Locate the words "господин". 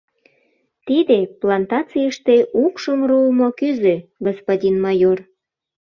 4.25-4.75